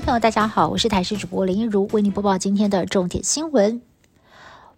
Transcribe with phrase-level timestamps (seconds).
[0.00, 3.80] 朋友，大家好，我是台视主播林一如，为您播报今天的重点新闻。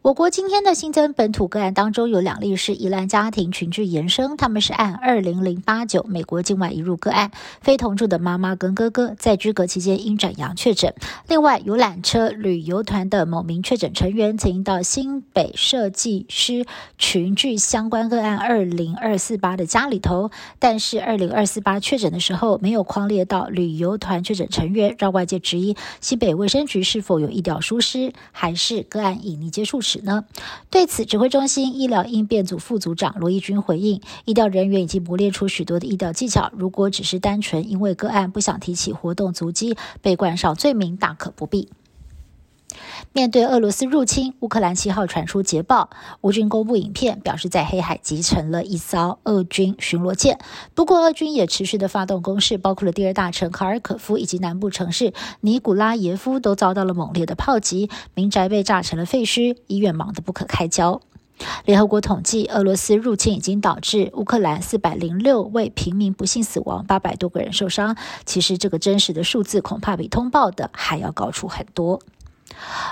[0.08, 7.30] 我国今天的新增本土个案当中，有两例是宜兰家庭群聚延伸，他们是按二零零八九美国境外移入个案，
[7.60, 10.94] 非同住的妈妈跟哥哥在居隔期间因转阳确诊。
[11.26, 16.64] 另外，游览车旅游团的某名确诊成员曾到新北设计师
[16.96, 29.97] 群聚相关个案二零二四八的家里头，但是二零二四八确诊的时候没有框列到旅游团确诊成员，让外界质疑新北卫生局是否有意调疏失，还是个案隐匿接触史。
[30.02, 30.24] 呢？
[30.70, 41.68] 对此，指挥中心医疗应变组副组长罗义军回应：，医疗人员已经磨练出许多的医疗技巧，如果只是单纯因为个案不想提起活动足迹，被冠上罪名，大可不必。
[43.12, 50.38] 面对俄罗斯入侵，乌克兰七号传出捷报，乌军公布影片，表示在黑海集成了一艘俄军巡逻舰。
[50.74, 61.00] 不过，俄军也持续的发动攻势，包括了第二大城卡尔可夫以及南部城市尼古拉耶夫都遭到了猛烈的炮击，民宅被炸成了废墟，医院忙得不可开交。
[61.64, 67.96] 联合国统计，俄罗斯入侵已经导致乌克兰四百零六位平民不幸死亡，八百多个人受伤。
[68.26, 72.00] 其实，这个真实的数字恐怕比通报的还要高出很多。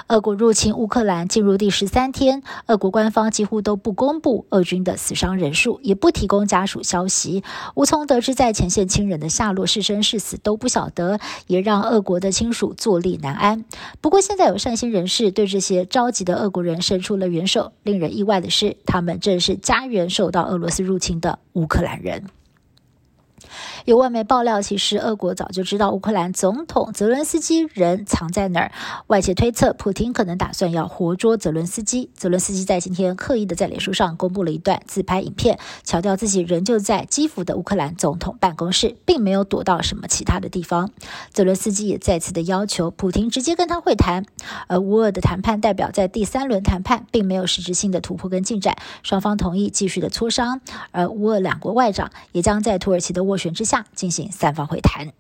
[0.09, 7.43] 俄国入侵乌克兰进入第十三天，俄国官方几乎都不公布俄军的死伤人数，也不提供家属消息，
[7.75, 13.65] 无从得知在前线亲人的下落是生是死都不晓得，也让俄国的亲属坐立难安。
[14.01, 17.73] 不过，现在有善心人士对这些着急的俄国人伸出了援手。
[17.83, 22.25] 令人意外的是，他们正是家园受到俄罗斯入侵的乌克兰人。
[23.87, 28.73] 有外媒爆料，其实俄国早就知道乌克兰总统泽伦斯基人藏在哪儿。
[29.07, 32.11] 外界推测，普京可能打算要活捉泽伦斯基。
[32.17, 40.91] 泽伦斯基在今天刻意的在脸书上公布了一段自拍影片，强调自己仍旧在基辅的乌克兰总统办公室，并没有躲到什么其他的地方。
[41.33, 44.25] 泽伦斯基也再次的要求普京直接跟他会谈。
[44.67, 50.61] 而乌俄的谈判代表在第三轮谈判并没有实质性的突破跟进展，双方同意继续的磋商。
[50.91, 53.76] 而乌俄两国外长也将在土耳其的斡旋之下。
[53.95, 55.13] 进行三方会谈。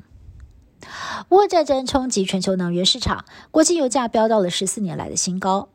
[1.30, 5.68] 乌俄战争冲击全球能源市场，国际油价飙到了十四年来的新高。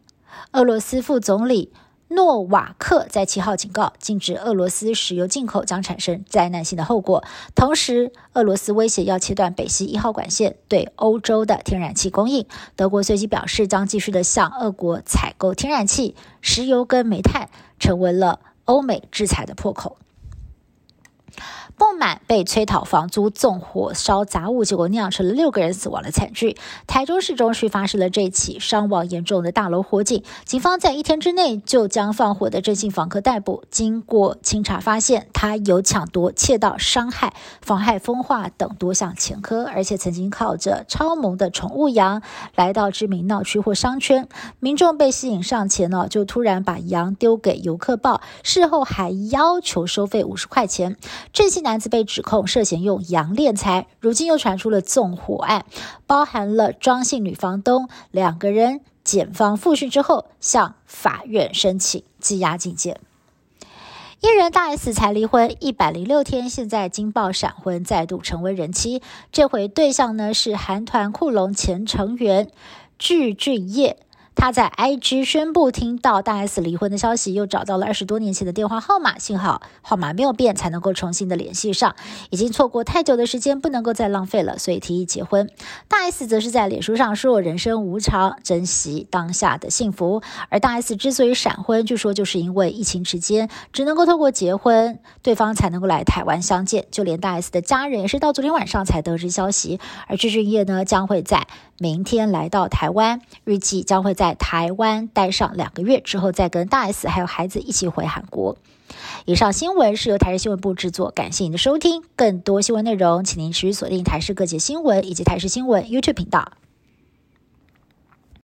[0.53, 1.74] 俄罗斯副总理
[2.08, 7.24] 诺瓦克在七号警告，禁止俄罗斯石油进口将产生灾难性的后果。
[7.56, 12.46] 同时，俄罗斯威胁要切断北溪一号管线对欧洲的天然气供应。
[12.75, 17.50] 德国随即表示，将继续的向俄国采购天然气、石油跟煤炭，
[17.80, 19.97] 成为了欧美制裁的破口。
[21.81, 26.56] 不满被催讨房租、纵火烧杂物，结果酿成了六个人死亡的惨剧。
[26.86, 33.64] 台中市中区发生了这起伤亡严重的大楼火警，警方在一天之内就将放火的郑姓房客逮捕。
[33.72, 37.34] 经过清查，发现他有抢夺、窃盗、伤害、
[37.64, 42.22] 妨害风化等多项前科，而且曾经靠着超萌的宠物羊
[42.53, 44.28] 来到知名闹区或商圈。
[44.59, 50.96] 民众被吸引上前呢，就突然把羊丢给游客抱，事后还要求收费五十块钱。
[51.34, 51.71] 郑姓男。
[51.72, 55.64] 男子被指控涉嫌用洋敛财，如今又传出了纵火案，
[56.06, 58.82] 包含了庄姓女房东两个人。
[59.06, 63.00] 检方复讯之后，向法院申请羁押禁见。
[64.20, 69.02] 艺人大 S 才离婚一百零六天，现在惊爆闪婚，再度成为人妻。
[69.32, 72.52] 这回对象呢是韩团酷龙前成员
[73.00, 73.96] 具俊晔。
[74.34, 81.96] 他在 IG 宣布听到大 S 离婚的消息，又找到了二十多年前的电话号码，幸好号码没有变，才能够重新的联系上。
[82.30, 85.50] 已经错过太久的时间，不能够再浪费了，所以提议结婚。
[85.88, 96.86] 大 S 则是在脸书上说：“人生无常，珍惜当下的幸福。”而大 S 之所以闪婚，据说就是因为疫情期间只能够透过结婚，对方才能够来台湾相见。
[96.90, 99.80] 就连大 S 的家人也是到昨天晚上才得知消息。
[100.08, 101.46] 而具俊晔呢，将会在
[101.81, 104.36] 明天来到台湾，预计将会在。
[104.36, 108.58] 台湾待上两个月之后，再跟大 S 还有孩子一起回韩国。
[109.25, 112.03] 以上新闻是由台视新闻部制作，感谢您的收听。
[112.16, 116.52] 更多新闻内容，请您持续锁定台视各界新闻以及台视新闻 YouTube 频道。